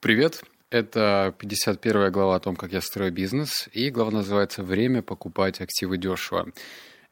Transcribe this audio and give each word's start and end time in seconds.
Привет, 0.00 0.44
это 0.70 1.34
51 1.38 2.12
глава 2.12 2.36
о 2.36 2.40
том, 2.40 2.54
как 2.54 2.72
я 2.72 2.80
строю 2.80 3.10
бизнес, 3.10 3.68
и 3.72 3.90
глава 3.90 4.12
называется 4.12 4.62
«Время 4.62 5.02
покупать 5.02 5.60
активы 5.60 5.98
дешево». 5.98 6.52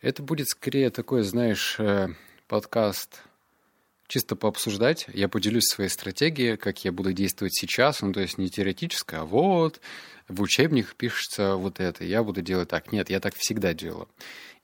Это 0.00 0.22
будет 0.22 0.46
скорее 0.46 0.90
такой, 0.90 1.22
знаешь, 1.22 1.80
э, 1.80 2.10
подкаст 2.46 3.22
чисто 4.06 4.36
пообсуждать. 4.36 5.06
Я 5.12 5.28
поделюсь 5.28 5.64
своей 5.64 5.90
стратегией, 5.90 6.56
как 6.56 6.84
я 6.84 6.92
буду 6.92 7.12
действовать 7.12 7.56
сейчас, 7.56 8.02
ну 8.02 8.12
то 8.12 8.20
есть 8.20 8.38
не 8.38 8.48
теоретическое, 8.48 9.22
а 9.22 9.24
вот 9.24 9.80
в 10.28 10.40
учебниках 10.40 10.94
пишется 10.94 11.56
вот 11.56 11.80
это, 11.80 12.04
я 12.04 12.22
буду 12.22 12.40
делать 12.40 12.68
так. 12.68 12.92
Нет, 12.92 13.10
я 13.10 13.18
так 13.18 13.34
всегда 13.34 13.74
делаю. 13.74 14.08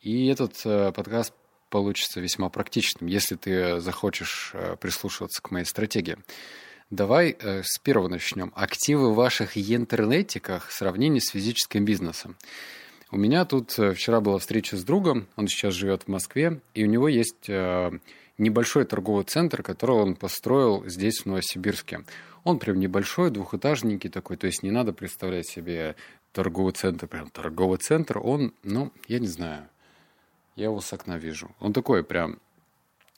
И 0.00 0.28
этот 0.28 0.60
э, 0.64 0.92
подкаст 0.92 1.32
получится 1.70 2.20
весьма 2.20 2.50
практичным, 2.50 3.08
если 3.08 3.34
ты 3.34 3.80
захочешь 3.80 4.52
э, 4.54 4.76
прислушиваться 4.80 5.42
к 5.42 5.50
моей 5.50 5.64
стратегии. 5.64 6.18
Давай 6.92 7.34
э, 7.38 7.62
с 7.64 7.78
первого 7.78 8.08
начнем. 8.08 8.52
Активы 8.54 9.12
в 9.12 9.14
ваших 9.14 9.56
интернетиках 9.56 10.68
в 10.68 10.74
сравнении 10.74 11.20
с 11.20 11.30
физическим 11.30 11.86
бизнесом. 11.86 12.36
У 13.10 13.16
меня 13.16 13.46
тут 13.46 13.78
э, 13.78 13.94
вчера 13.94 14.20
была 14.20 14.38
встреча 14.38 14.76
с 14.76 14.84
другом, 14.84 15.26
он 15.36 15.48
сейчас 15.48 15.72
живет 15.72 16.02
в 16.02 16.08
Москве, 16.08 16.60
и 16.74 16.84
у 16.84 16.86
него 16.86 17.08
есть 17.08 17.48
э, 17.48 17.92
небольшой 18.36 18.84
торговый 18.84 19.24
центр, 19.24 19.62
который 19.62 19.96
он 19.96 20.16
построил 20.16 20.86
здесь, 20.86 21.20
в 21.20 21.26
Новосибирске. 21.26 22.04
Он 22.44 22.58
прям 22.58 22.78
небольшой, 22.78 23.30
двухэтажненький 23.30 24.10
такой, 24.10 24.36
то 24.36 24.46
есть 24.46 24.62
не 24.62 24.70
надо 24.70 24.92
представлять 24.92 25.48
себе 25.48 25.96
торговый 26.32 26.74
центр, 26.74 27.06
прям 27.06 27.30
торговый 27.30 27.78
центр. 27.78 28.18
Он, 28.18 28.52
ну, 28.62 28.92
я 29.08 29.18
не 29.18 29.28
знаю, 29.28 29.66
я 30.56 30.64
его 30.64 30.82
с 30.82 30.92
окна 30.92 31.16
вижу. 31.16 31.52
Он 31.58 31.72
такой 31.72 32.04
прям 32.04 32.38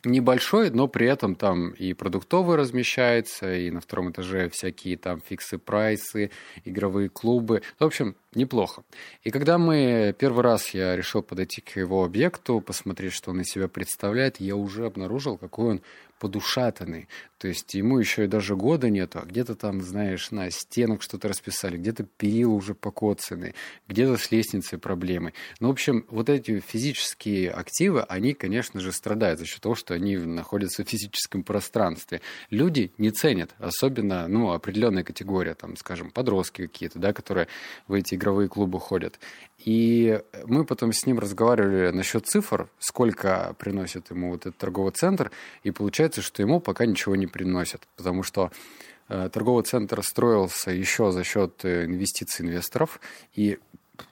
небольшой, 0.04 0.70
но 0.70 0.88
при 0.88 1.06
этом 1.06 1.34
там 1.34 1.70
и 1.70 1.92
продуктовый 1.92 2.56
размещается, 2.56 3.54
и 3.54 3.70
на 3.70 3.80
втором 3.80 4.10
этаже 4.10 4.48
всякие 4.48 4.96
там 4.96 5.20
фиксы 5.20 5.58
прайсы, 5.58 6.30
игровые 6.64 7.08
клубы. 7.08 7.62
В 7.78 7.84
общем, 7.84 8.16
неплохо. 8.34 8.82
И 9.22 9.30
когда 9.30 9.58
мы 9.58 10.14
первый 10.18 10.42
раз 10.42 10.70
я 10.70 10.96
решил 10.96 11.22
подойти 11.22 11.60
к 11.60 11.76
его 11.76 12.04
объекту, 12.04 12.60
посмотреть, 12.60 13.12
что 13.12 13.30
он 13.30 13.40
из 13.40 13.48
себя 13.48 13.68
представляет, 13.68 14.40
я 14.40 14.56
уже 14.56 14.86
обнаружил, 14.86 15.38
какой 15.38 15.72
он 15.72 15.82
подушатанный. 16.18 17.08
То 17.38 17.48
есть 17.48 17.74
ему 17.74 17.98
еще 17.98 18.24
и 18.24 18.26
даже 18.26 18.56
года 18.56 18.88
нету, 18.88 19.20
а 19.22 19.26
где-то 19.26 19.54
там, 19.54 19.82
знаешь, 19.82 20.30
на 20.30 20.50
стенах 20.50 21.02
что-то 21.02 21.28
расписали, 21.28 21.76
где-то 21.76 22.04
перила 22.04 22.54
уже 22.54 22.74
покоцаны, 22.74 23.54
где-то 23.86 24.16
с 24.16 24.30
лестницей 24.30 24.78
проблемы. 24.78 25.34
Ну, 25.60 25.68
в 25.68 25.72
общем, 25.72 26.06
вот 26.08 26.30
эти 26.30 26.60
физические 26.60 27.50
активы, 27.50 28.02
они, 28.02 28.32
конечно 28.32 28.80
же, 28.80 28.92
страдают 28.92 29.40
за 29.40 29.46
счет 29.46 29.60
того, 29.60 29.74
что 29.74 29.92
они 29.92 30.16
находятся 30.16 30.84
в 30.84 30.88
физическом 30.88 31.42
пространстве. 31.42 32.22
Люди 32.48 32.92
не 32.96 33.10
ценят, 33.10 33.54
особенно, 33.58 34.26
ну, 34.26 34.52
определенная 34.52 35.04
категория, 35.04 35.54
там, 35.54 35.76
скажем, 35.76 36.10
подростки 36.10 36.66
какие-то, 36.66 36.98
да, 36.98 37.12
которые 37.12 37.48
в 37.88 37.92
эти 37.92 38.14
игровые 38.14 38.48
клубы 38.48 38.80
ходят. 38.80 39.18
И 39.58 40.20
мы 40.46 40.64
потом 40.64 40.92
с 40.92 41.06
ним 41.06 41.18
разговаривали 41.18 41.90
насчет 41.90 42.26
цифр, 42.26 42.68
сколько 42.78 43.54
приносит 43.58 44.10
ему 44.10 44.30
вот 44.30 44.42
этот 44.46 44.56
торговый 44.56 44.92
центр, 44.92 45.30
и 45.62 45.70
получается, 45.70 46.03
что 46.12 46.42
ему 46.42 46.60
пока 46.60 46.86
ничего 46.86 47.16
не 47.16 47.26
приносят, 47.26 47.86
потому 47.96 48.22
что 48.22 48.50
э, 49.08 49.28
торговый 49.32 49.64
центр 49.64 50.02
строился 50.02 50.70
еще 50.70 51.10
за 51.10 51.24
счет 51.24 51.64
э, 51.64 51.86
инвестиций 51.86 52.44
инвесторов, 52.44 53.00
и 53.34 53.58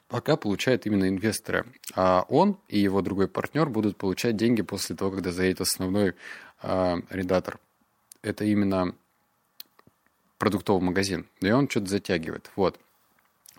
пока 0.08 0.36
получают 0.36 0.86
именно 0.86 1.08
инвесторы. 1.08 1.66
А 1.94 2.24
он 2.28 2.58
и 2.68 2.78
его 2.78 3.02
другой 3.02 3.28
партнер 3.28 3.68
будут 3.68 3.96
получать 3.96 4.36
деньги 4.36 4.62
после 4.62 4.96
того, 4.96 5.10
когда 5.10 5.32
заедет 5.32 5.60
основной 5.60 6.14
э, 6.62 6.96
редактор. 7.10 7.58
Это 8.22 8.44
именно 8.44 8.94
продуктовый 10.38 10.82
магазин. 10.82 11.26
И 11.40 11.50
он 11.50 11.68
что-то 11.68 11.86
затягивает. 11.86 12.50
Вот. 12.56 12.78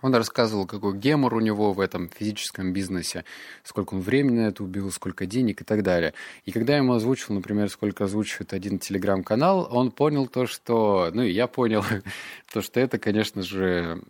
Он 0.03 0.13
рассказывал, 0.13 0.67
какой 0.67 0.97
гемор 0.97 1.33
у 1.33 1.39
него 1.39 1.71
в 1.71 1.79
этом 1.79 2.09
физическом 2.09 2.73
бизнесе, 2.73 3.23
сколько 3.63 3.93
он 3.93 4.01
времени 4.01 4.41
на 4.41 4.47
это 4.47 4.61
убил, 4.61 4.91
сколько 4.91 5.25
денег 5.25 5.61
и 5.61 5.63
так 5.63 5.81
далее. 5.81 6.13
И 6.43 6.51
когда 6.51 6.73
я 6.73 6.79
ему 6.79 6.93
озвучил, 6.93 7.33
например, 7.33 7.69
сколько 7.69 8.03
озвучивает 8.03 8.51
один 8.51 8.79
телеграм-канал, 8.79 9.65
он 9.71 9.91
понял 9.91 10.27
то, 10.27 10.45
что... 10.45 11.09
Ну, 11.13 11.23
и 11.23 11.31
я 11.31 11.47
понял, 11.47 11.85
то, 12.53 12.61
что 12.61 12.81
это, 12.81 12.99
конечно 12.99 13.43
же, 13.43 14.01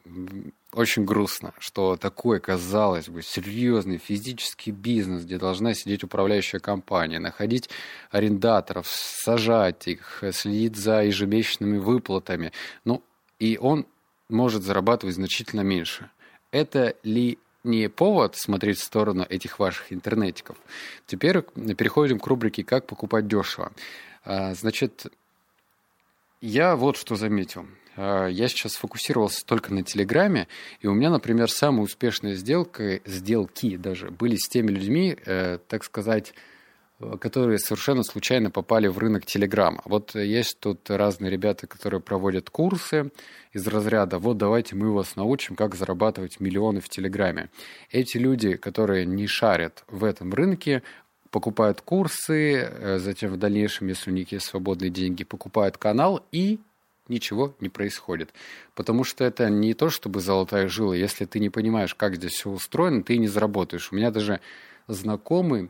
очень 0.74 1.06
грустно, 1.06 1.54
что 1.60 1.96
такой, 1.96 2.40
казалось 2.40 3.08
бы, 3.08 3.22
серьезный 3.22 4.00
физический 4.00 4.72
бизнес, 4.72 5.26
где 5.26 5.38
должна 5.38 5.76
сидеть 5.76 6.04
управляющая 6.04 6.60
компания, 6.60 7.20
находить 7.20 7.70
арендаторов, 8.10 8.88
сажать 8.88 9.88
их, 9.88 10.24
следить 10.32 10.76
за 10.76 11.04
ежемесячными 11.04 11.78
выплатами. 11.78 12.52
Ну, 12.84 13.04
и 13.38 13.60
он 13.62 13.86
может 14.30 14.64
зарабатывать 14.64 15.16
значительно 15.16 15.62
меньше. 15.62 16.10
Это 16.52 16.96
ли 17.04 17.40
не 17.64 17.90
повод 17.90 18.36
смотреть 18.36 18.80
в 18.80 18.84
сторону 18.84 19.26
этих 19.28 19.60
ваших 19.60 19.92
интернетиков? 19.94 20.58
Теперь 21.06 21.42
переходим 21.42 22.20
к 22.20 22.28
рубрике 22.28 22.64
«Как 22.64 22.86
покупать 22.88 23.28
дешево». 23.28 23.72
А, 24.26 24.54
значит, 24.54 25.08
я 26.42 26.76
вот 26.76 26.98
что 26.98 27.16
заметил. 27.16 27.66
А, 27.96 28.28
я 28.28 28.48
сейчас 28.48 28.74
сфокусировался 28.74 29.46
только 29.46 29.74
на 29.74 29.84
Телеграме, 29.84 30.48
и 30.82 30.88
у 30.88 30.94
меня, 30.94 31.10
например, 31.10 31.50
самые 31.50 31.84
успешные 31.84 32.36
сделки, 32.36 33.02
сделки 33.06 33.78
даже 33.78 34.10
были 34.10 34.36
с 34.36 34.48
теми 34.48 34.72
людьми, 34.72 35.18
э, 35.26 35.60
так 35.68 35.84
сказать, 35.84 36.34
которые 37.20 37.60
совершенно 37.60 38.04
случайно 38.04 38.52
попали 38.52 38.88
в 38.88 38.98
рынок 38.98 39.26
Телеграма. 39.26 39.82
Вот 39.86 40.16
есть 40.16 40.60
тут 40.60 40.90
разные 40.90 41.32
ребята, 41.32 41.68
которые 41.68 42.02
проводят 42.02 42.50
курсы 42.50 43.12
из 43.52 43.68
разряда 43.68 44.20
«Вот 44.20 44.38
давайте 44.38 44.76
мы 44.76 44.92
вас 44.92 45.16
научим, 45.16 45.56
как 45.56 45.76
зарабатывать 45.76 46.40
миллионы 46.40 46.82
в 46.82 46.90
Телеграме». 46.90 47.50
Эти 47.92 48.18
люди, 48.18 48.56
которые 48.56 49.06
не 49.06 49.28
шарят 49.28 49.84
в 49.88 50.04
этом 50.04 50.34
рынке, 50.34 50.84
покупают 51.30 51.82
курсы, 51.82 52.56
э, 52.60 53.00
затем 53.00 53.32
в 53.32 53.38
дальнейшем, 53.38 53.88
если 53.88 54.12
у 54.12 54.14
них 54.14 54.32
есть 54.32 54.46
свободные 54.46 54.92
деньги, 54.92 55.24
покупают 55.24 55.78
канал 55.78 56.24
и 56.32 56.60
ничего 57.08 57.56
не 57.60 57.70
происходит. 57.70 58.34
Потому 58.76 59.04
что 59.04 59.24
это 59.24 59.50
не 59.50 59.74
то, 59.74 59.90
чтобы 59.90 60.20
золотая 60.20 60.68
жила. 60.68 60.96
Если 60.96 61.26
ты 61.26 61.40
не 61.40 61.50
понимаешь, 61.50 61.96
как 61.96 62.16
здесь 62.16 62.34
все 62.34 62.50
устроено, 62.50 63.04
ты 63.04 63.18
не 63.18 63.28
заработаешь. 63.28 63.92
У 63.92 63.96
меня 63.96 64.12
даже 64.12 64.40
знакомый, 64.88 65.70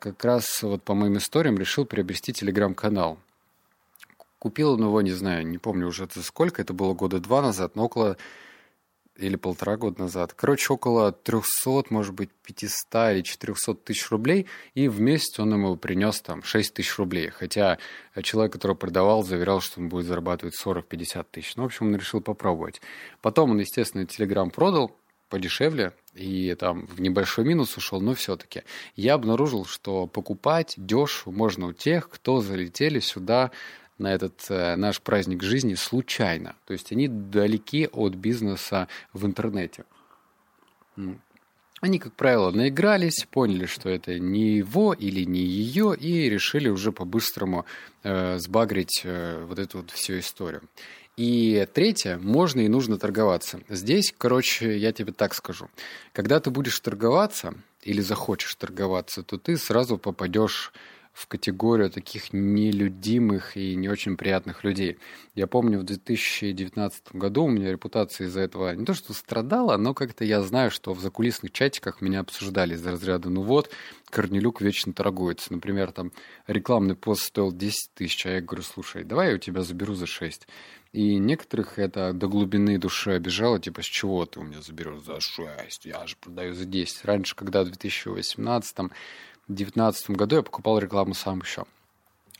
как 0.00 0.24
раз 0.24 0.62
вот 0.62 0.82
по 0.82 0.94
моим 0.94 1.18
историям 1.18 1.58
решил 1.58 1.84
приобрести 1.84 2.32
телеграм-канал. 2.32 3.18
Купил 4.38 4.72
он 4.72 4.82
его, 4.82 5.00
не 5.00 5.12
знаю, 5.12 5.46
не 5.46 5.58
помню 5.58 5.86
уже 5.86 6.08
за 6.12 6.22
сколько, 6.22 6.60
это 6.60 6.74
было 6.74 6.92
года 6.92 7.18
два 7.18 7.40
назад, 7.40 7.76
но 7.76 7.84
около 7.84 8.16
или 9.16 9.36
полтора 9.36 9.76
года 9.76 10.02
назад. 10.02 10.34
Короче, 10.34 10.72
около 10.72 11.12
300, 11.12 11.84
может 11.90 12.14
быть, 12.14 12.30
500 12.42 13.12
или 13.12 13.22
400 13.22 13.74
тысяч 13.74 14.10
рублей, 14.10 14.46
и 14.74 14.88
в 14.88 15.00
месяц 15.00 15.38
он 15.38 15.52
ему 15.52 15.76
принес 15.76 16.20
там 16.20 16.42
6 16.42 16.74
тысяч 16.74 16.98
рублей. 16.98 17.30
Хотя 17.30 17.78
человек, 18.22 18.52
который 18.52 18.76
продавал, 18.76 19.22
заверял, 19.22 19.60
что 19.60 19.80
он 19.80 19.88
будет 19.88 20.06
зарабатывать 20.06 20.60
40-50 20.60 21.26
тысяч. 21.30 21.56
Ну, 21.56 21.62
в 21.62 21.66
общем, 21.66 21.86
он 21.86 21.96
решил 21.96 22.20
попробовать. 22.20 22.80
Потом 23.22 23.52
он, 23.52 23.60
естественно, 23.60 24.04
Телеграм 24.04 24.50
продал, 24.50 24.96
подешевле, 25.28 25.92
и 26.14 26.54
там 26.54 26.86
в 26.86 27.00
небольшой 27.00 27.44
минус 27.44 27.76
ушел, 27.76 28.00
но 28.00 28.14
все-таки 28.14 28.62
я 28.96 29.14
обнаружил, 29.14 29.64
что 29.64 30.06
покупать 30.06 30.74
дешево 30.76 31.32
можно 31.32 31.66
у 31.66 31.72
тех, 31.72 32.08
кто 32.08 32.40
залетели 32.40 33.00
сюда 33.00 33.50
на 33.98 34.12
этот 34.12 34.44
э, 34.48 34.76
наш 34.76 35.00
праздник 35.00 35.42
жизни 35.42 35.74
случайно. 35.74 36.56
То 36.66 36.72
есть 36.72 36.92
они 36.92 37.08
далеки 37.08 37.88
от 37.92 38.14
бизнеса 38.14 38.88
в 39.12 39.24
интернете. 39.26 39.84
Они, 41.80 41.98
как 41.98 42.14
правило, 42.14 42.50
наигрались, 42.50 43.26
поняли, 43.30 43.66
что 43.66 43.90
это 43.90 44.18
не 44.18 44.56
его 44.56 44.94
или 44.94 45.24
не 45.24 45.40
ее, 45.40 45.94
и 45.94 46.30
решили 46.30 46.68
уже 46.68 46.92
по-быстрому 46.92 47.66
э, 48.02 48.38
сбагрить 48.38 49.02
э, 49.04 49.44
вот 49.46 49.58
эту 49.58 49.78
вот 49.78 49.90
всю 49.90 50.18
историю. 50.18 50.62
И 51.16 51.66
третье, 51.72 52.18
можно 52.18 52.60
и 52.60 52.68
нужно 52.68 52.98
торговаться. 52.98 53.60
Здесь, 53.68 54.12
короче, 54.16 54.76
я 54.76 54.92
тебе 54.92 55.12
так 55.12 55.34
скажу. 55.34 55.68
Когда 56.12 56.40
ты 56.40 56.50
будешь 56.50 56.78
торговаться 56.80 57.54
или 57.82 58.00
захочешь 58.00 58.54
торговаться, 58.56 59.22
то 59.22 59.38
ты 59.38 59.56
сразу 59.56 59.96
попадешь 59.96 60.72
в 61.14 61.28
категорию 61.28 61.90
таких 61.90 62.32
нелюдимых 62.32 63.56
и 63.56 63.76
не 63.76 63.88
очень 63.88 64.16
приятных 64.16 64.64
людей. 64.64 64.98
Я 65.36 65.46
помню, 65.46 65.78
в 65.78 65.84
2019 65.84 67.14
году 67.14 67.44
у 67.44 67.48
меня 67.48 67.70
репутация 67.70 68.26
из-за 68.26 68.40
этого 68.40 68.74
не 68.74 68.84
то 68.84 68.94
что 68.94 69.12
страдала, 69.12 69.76
но 69.76 69.94
как-то 69.94 70.24
я 70.24 70.42
знаю, 70.42 70.72
что 70.72 70.92
в 70.92 71.00
закулисных 71.00 71.52
чатиках 71.52 72.00
меня 72.00 72.18
обсуждали 72.20 72.74
из 72.74 72.84
разряда 72.84 73.30
«ну 73.30 73.42
вот, 73.42 73.70
Корнелюк 74.10 74.60
вечно 74.60 74.92
торгуется». 74.92 75.52
Например, 75.52 75.92
там 75.92 76.10
рекламный 76.48 76.96
пост 76.96 77.22
стоил 77.22 77.52
10 77.52 77.94
тысяч, 77.94 78.26
а 78.26 78.30
я 78.30 78.40
говорю, 78.40 78.64
слушай, 78.64 79.04
давай 79.04 79.30
я 79.30 79.34
у 79.36 79.38
тебя 79.38 79.62
заберу 79.62 79.94
за 79.94 80.06
6. 80.06 80.48
И 80.92 81.16
некоторых 81.16 81.78
это 81.78 82.12
до 82.12 82.26
глубины 82.26 82.78
души 82.78 83.12
обижало, 83.12 83.60
типа, 83.60 83.82
с 83.82 83.86
чего 83.86 84.26
ты 84.26 84.40
у 84.40 84.42
меня 84.42 84.60
заберешь 84.60 85.02
за 85.02 85.20
6, 85.20 85.86
я 85.86 86.06
же 86.08 86.16
продаю 86.20 86.54
за 86.54 86.64
10. 86.64 87.04
Раньше, 87.04 87.36
когда 87.36 87.62
в 87.62 87.66
2018 87.66 88.76
2019 89.48 90.10
году 90.10 90.36
я 90.36 90.42
покупал 90.42 90.78
рекламу 90.78 91.14
сам 91.14 91.40
еще. 91.40 91.64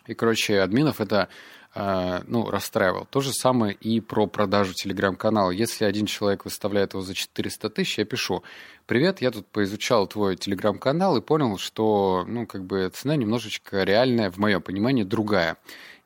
И, 0.06 0.14
короче, 0.14 0.60
админов 0.60 1.00
это 1.00 1.28
э, 1.74 2.22
ну, 2.26 2.50
расстраивал. 2.50 3.06
То 3.06 3.20
же 3.20 3.32
самое 3.32 3.74
и 3.74 4.00
про 4.00 4.26
продажу 4.26 4.74
телеграм-канала. 4.74 5.50
Если 5.50 5.84
один 5.84 6.06
человек 6.06 6.44
выставляет 6.44 6.92
его 6.92 7.02
за 7.02 7.14
400 7.14 7.70
тысяч, 7.70 7.98
я 7.98 8.04
пишу, 8.04 8.42
привет, 8.86 9.22
я 9.22 9.30
тут 9.30 9.46
поизучал 9.46 10.06
твой 10.06 10.36
телеграм-канал 10.36 11.16
и 11.16 11.22
понял, 11.22 11.56
что, 11.58 12.24
ну, 12.28 12.46
как 12.46 12.64
бы 12.64 12.90
цена 12.92 13.16
немножечко 13.16 13.82
реальная, 13.82 14.30
в 14.30 14.36
моем 14.36 14.60
понимании, 14.60 15.04
другая. 15.04 15.56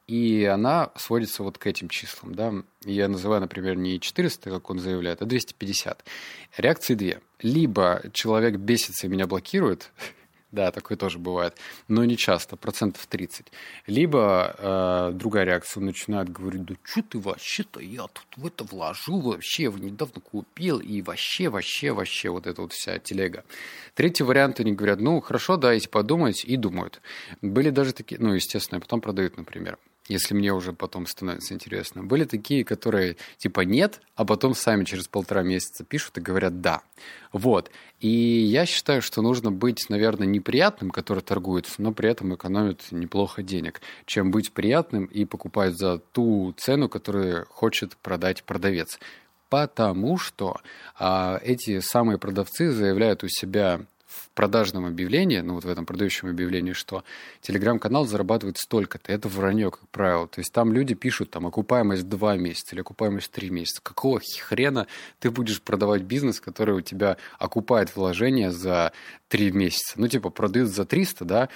И 0.06 0.44
она 0.44 0.90
сводится 0.96 1.42
вот 1.42 1.58
к 1.58 1.66
этим 1.66 1.90
числам. 1.90 2.34
Да? 2.34 2.54
Я 2.84 3.08
называю, 3.08 3.42
например, 3.42 3.76
не 3.76 4.00
400, 4.00 4.50
как 4.50 4.70
он 4.70 4.78
заявляет, 4.78 5.20
а 5.20 5.26
250. 5.26 6.02
Реакции 6.56 6.94
две. 6.94 7.20
Либо 7.42 8.02
человек 8.14 8.56
бесится 8.56 9.06
и 9.06 9.10
меня 9.10 9.26
блокирует, 9.26 9.92
да, 10.50 10.70
такое 10.72 10.96
тоже 10.96 11.18
бывает, 11.18 11.56
но 11.88 12.04
не 12.04 12.16
часто, 12.16 12.56
процентов 12.56 13.06
30. 13.06 13.46
Либо 13.86 14.54
э, 14.58 15.10
другая 15.12 15.44
реакция, 15.44 15.82
начинает 15.82 16.30
говорить, 16.30 16.64
да 16.64 16.74
что 16.82 17.02
ты 17.02 17.18
вообще-то, 17.18 17.80
я 17.80 18.02
тут 18.06 18.26
в 18.36 18.46
это 18.46 18.64
вложил, 18.64 19.20
вообще 19.20 19.64
его 19.64 19.78
недавно 19.78 20.20
купил, 20.20 20.80
и 20.80 21.02
вообще, 21.02 21.48
вообще, 21.48 21.92
вообще 21.92 22.30
вот 22.30 22.46
эта 22.46 22.62
вот 22.62 22.72
вся 22.72 22.98
телега. 22.98 23.44
Третий 23.94 24.24
вариант, 24.24 24.60
они 24.60 24.72
говорят, 24.72 25.00
ну, 25.00 25.20
хорошо, 25.20 25.56
дайте 25.56 25.88
подумать, 25.88 26.44
и 26.44 26.56
думают. 26.56 27.00
Были 27.42 27.70
даже 27.70 27.92
такие, 27.92 28.20
ну, 28.20 28.32
естественно, 28.32 28.80
потом 28.80 29.00
продают, 29.00 29.36
например 29.36 29.78
если 30.08 30.34
мне 30.34 30.52
уже 30.52 30.72
потом 30.72 31.06
становится 31.06 31.54
интересно. 31.54 32.02
Были 32.02 32.24
такие, 32.24 32.64
которые 32.64 33.16
типа 33.36 33.60
нет, 33.60 34.00
а 34.16 34.24
потом 34.24 34.54
сами 34.54 34.84
через 34.84 35.06
полтора 35.06 35.42
месяца 35.42 35.84
пишут 35.84 36.18
и 36.18 36.22
говорят 36.22 36.60
да. 36.60 36.82
Вот. 37.32 37.70
И 38.00 38.08
я 38.08 38.64
считаю, 38.66 39.02
что 39.02 39.22
нужно 39.22 39.52
быть, 39.52 39.88
наверное, 39.90 40.26
неприятным, 40.26 40.90
который 40.90 41.22
торгует, 41.22 41.66
но 41.78 41.92
при 41.92 42.10
этом 42.10 42.34
экономит 42.34 42.90
неплохо 42.90 43.42
денег, 43.42 43.80
чем 44.06 44.30
быть 44.30 44.52
приятным 44.52 45.04
и 45.06 45.24
покупать 45.24 45.76
за 45.76 45.98
ту 45.98 46.54
цену, 46.56 46.88
которую 46.88 47.46
хочет 47.50 47.96
продать 47.98 48.44
продавец. 48.44 48.98
Потому 49.50 50.18
что 50.18 50.56
а, 50.98 51.40
эти 51.42 51.80
самые 51.80 52.18
продавцы 52.18 52.70
заявляют 52.70 53.24
у 53.24 53.28
себя 53.28 53.80
в 54.18 54.28
продажном 54.34 54.84
объявлении, 54.84 55.38
ну 55.40 55.54
вот 55.54 55.64
в 55.64 55.68
этом 55.68 55.86
продающем 55.86 56.28
объявлении, 56.28 56.72
что 56.72 57.04
телеграм-канал 57.40 58.04
зарабатывает 58.04 58.58
столько-то. 58.58 59.12
Это 59.12 59.28
вранье, 59.28 59.70
как 59.70 59.88
правило. 59.88 60.26
То 60.26 60.40
есть 60.40 60.52
там 60.52 60.72
люди 60.72 60.94
пишут 60.94 61.30
там 61.30 61.46
окупаемость 61.46 62.08
2 62.08 62.36
месяца 62.36 62.74
или 62.74 62.80
окупаемость 62.80 63.30
3 63.30 63.50
месяца. 63.50 63.80
Какого 63.82 64.20
хрена 64.40 64.86
ты 65.20 65.30
будешь 65.30 65.62
продавать 65.62 66.02
бизнес, 66.02 66.40
который 66.40 66.74
у 66.74 66.80
тебя 66.80 67.16
окупает 67.38 67.94
вложение 67.96 68.50
за 68.50 68.92
3 69.28 69.52
месяца? 69.52 69.94
Ну 69.96 70.08
типа 70.08 70.30
продают 70.30 70.68
за 70.68 70.84
300, 70.84 71.24
да, 71.24 71.48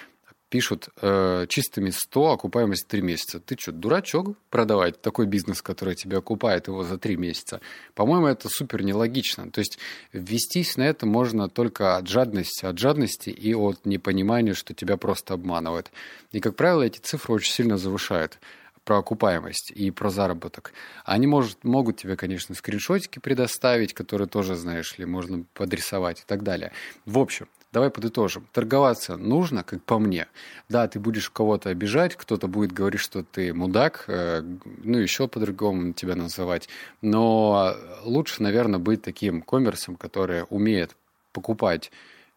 пишут 0.53 0.91
э, 1.01 1.47
чистыми 1.49 1.89
100, 1.89 2.33
окупаемость 2.33 2.87
3 2.87 3.01
месяца. 3.01 3.41
Ты 3.41 3.57
что, 3.59 3.73
дурачок 3.73 4.37
продавать 4.51 5.01
такой 5.01 5.25
бизнес, 5.25 5.63
который 5.63 5.95
тебе 5.95 6.19
окупает 6.19 6.69
его 6.69 6.85
за 6.85 6.99
3 6.99 7.17
месяца? 7.17 7.63
По-моему, 7.95 8.27
это 8.27 8.51
супер 8.51 8.83
нелогично. 8.83 9.51
То 9.51 9.61
есть 9.61 9.79
ввестись 10.13 10.77
на 10.77 10.83
это 10.83 11.07
можно 11.07 11.49
только 11.49 11.97
от 11.97 12.07
жадности, 12.07 12.67
от 12.67 12.79
жадности 12.79 13.31
и 13.31 13.55
от 13.55 13.87
непонимания, 13.87 14.53
что 14.53 14.75
тебя 14.75 14.99
просто 14.99 15.33
обманывают. 15.33 15.91
И, 16.33 16.41
как 16.41 16.55
правило, 16.55 16.83
эти 16.83 16.99
цифры 16.99 17.33
очень 17.33 17.53
сильно 17.55 17.79
завышают 17.79 18.39
про 18.85 18.99
окупаемость 18.99 19.71
и 19.71 19.91
про 19.91 20.11
заработок. 20.11 20.73
Они 21.05 21.27
может, 21.27 21.65
могут 21.65 21.99
тебе, 21.99 22.17
конечно, 22.17 22.55
скриншотики 22.55 23.19
предоставить, 23.19 23.95
которые 23.95 24.29
тоже, 24.29 24.55
знаешь 24.55 24.99
ли, 24.99 25.05
можно 25.05 25.45
подрисовать 25.55 26.21
и 26.21 26.25
так 26.27 26.43
далее. 26.43 26.73
В 27.07 27.19
общем, 27.19 27.49
Давай 27.73 27.89
подытожим. 27.89 28.47
Торговаться 28.53 29.17
нужно, 29.17 29.65
как 29.65 29.83
по 29.83 29.99
мне. 29.99 30.29
Да, 30.69 30.87
ты 30.89 31.01
будешь 31.01 31.31
кого-то 31.31 31.71
обижать, 31.71 32.17
кто-то 32.17 32.47
будет 32.47 32.71
говорить, 32.73 33.01
что 33.01 33.23
ты 33.23 33.55
мудак, 33.55 34.05
э, 34.09 34.43
ну, 34.85 34.99
еще 34.99 35.27
по-другому 35.27 35.95
тебя 35.95 36.15
называть. 36.15 36.69
Но 37.01 37.75
лучше, 38.03 38.43
наверное, 38.43 38.79
быть 38.79 39.01
таким 39.01 39.41
коммерсом, 39.41 39.97
который 39.97 40.45
умеет 40.51 40.95
покупать 41.33 41.91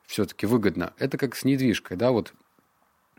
все-таки 0.05 0.45
выгодно. 0.45 0.93
Это 0.99 1.17
как 1.17 1.35
с 1.35 1.43
недвижкой, 1.43 1.97
да, 1.97 2.11
вот, 2.11 2.33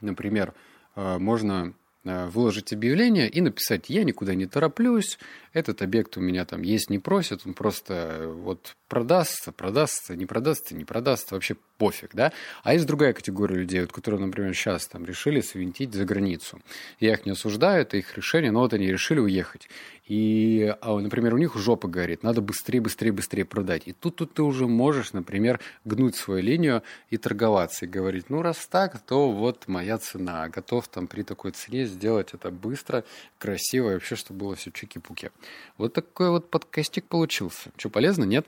например, 0.01 0.55
э, 0.95 1.19
можно 1.19 1.75
выложить 2.07 2.73
объявление 2.73 3.29
и 3.29 3.41
написать 3.41 3.89
«Я 3.89 4.05
никуда 4.05 4.35
не 4.35 4.47
тороплюсь, 4.47 5.19
этот 5.57 5.81
объект 5.81 6.19
у 6.19 6.21
меня 6.21 6.45
там 6.45 6.61
есть, 6.61 6.91
не 6.91 6.99
просит, 6.99 7.47
он 7.47 7.55
просто 7.55 8.31
вот 8.31 8.77
продастся, 8.89 9.53
продастся, 9.53 10.15
не 10.15 10.27
продастся, 10.27 10.75
не 10.75 10.85
продастся, 10.85 11.35
вообще 11.35 11.57
пофиг, 11.79 12.11
да. 12.13 12.33
А 12.63 12.75
есть 12.75 12.87
другая 12.87 13.15
категория 13.15 13.57
людей, 13.57 13.81
вот, 13.81 13.91
которые, 13.91 14.21
например, 14.21 14.55
сейчас 14.55 14.87
там 14.87 15.07
решили 15.07 15.41
свинтить 15.41 15.95
за 15.95 16.05
границу. 16.05 16.61
Я 17.01 17.15
их 17.15 17.25
не 17.25 17.33
осуждаю, 17.33 17.83
это 17.83 17.97
их 17.97 18.17
решение, 18.19 18.51
но 18.51 18.61
вот 18.61 18.75
они 18.75 18.87
решили 18.87 19.19
уехать. 19.19 19.69
И, 20.07 20.75
а, 20.83 20.99
например, 20.99 21.35
у 21.35 21.39
них 21.39 21.57
жопа 21.57 21.89
горит, 21.89 22.23
надо 22.23 22.43
быстрее, 22.43 22.81
быстрее, 22.81 23.13
быстрее 23.13 23.45
продать. 23.45 23.83
И 23.87 23.93
тут, 23.93 24.17
тут 24.17 24.35
ты 24.35 24.43
уже 24.43 24.67
можешь, 24.67 25.15
например, 25.15 25.59
гнуть 25.87 26.17
свою 26.17 26.43
линию 26.43 26.83
и 27.09 27.17
торговаться, 27.17 27.87
и 27.87 27.89
говорить, 27.89 28.29
ну, 28.29 28.43
раз 28.43 28.67
так, 28.71 29.01
то 29.01 29.33
вот 29.33 29.69
моя 29.69 29.97
цена. 29.97 30.49
Готов 30.49 30.87
там 30.89 31.07
при 31.07 31.23
такой 31.23 31.53
цене 31.53 31.87
сделать 31.97 32.33
это 32.33 32.51
быстро, 32.51 33.05
красиво, 33.39 33.91
и 33.91 33.95
вообще, 33.95 34.17
чтобы 34.17 34.41
было 34.41 34.55
все 34.55 34.71
чики-пуки. 34.71 35.31
Вот 35.79 35.93
такой 35.93 36.31
вот 36.31 36.49
подкастик 36.51 37.05
получился. 37.07 37.71
Что, 37.77 37.91
полезно? 37.91 38.25
Нет? 38.25 38.47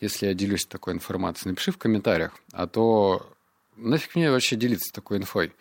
если 0.00 0.26
я 0.26 0.34
делюсь 0.34 0.66
такой 0.66 0.92
информацией, 0.92 1.50
напиши 1.50 1.72
в 1.72 1.78
комментариях, 1.78 2.34
а 2.52 2.66
то 2.66 3.26
нафиг 3.76 4.14
мне 4.14 4.30
вообще 4.30 4.56
делиться 4.56 4.92
такой 4.92 5.18
инфой. 5.18 5.52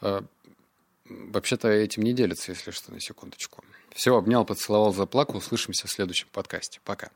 А, 0.00 0.24
вообще-то 1.04 1.68
этим 1.68 2.02
не 2.02 2.12
делится, 2.12 2.52
если 2.52 2.70
что, 2.70 2.92
на 2.92 3.00
секундочку. 3.00 3.62
Все, 3.94 4.16
обнял, 4.16 4.44
поцеловал, 4.44 4.92
заплакал. 4.92 5.38
Услышимся 5.38 5.86
в 5.86 5.90
следующем 5.90 6.28
подкасте. 6.32 6.80
Пока. 6.84 7.10